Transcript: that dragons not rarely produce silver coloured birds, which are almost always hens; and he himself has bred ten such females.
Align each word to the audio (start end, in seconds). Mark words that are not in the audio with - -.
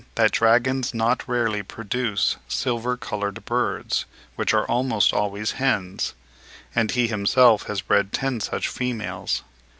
that 0.15 0.31
dragons 0.31 0.95
not 0.95 1.21
rarely 1.29 1.61
produce 1.61 2.37
silver 2.47 2.97
coloured 2.97 3.45
birds, 3.45 4.05
which 4.35 4.51
are 4.51 4.65
almost 4.65 5.13
always 5.13 5.51
hens; 5.51 6.15
and 6.73 6.89
he 6.89 7.05
himself 7.07 7.67
has 7.67 7.81
bred 7.81 8.11
ten 8.11 8.39
such 8.39 8.67
females. 8.67 9.43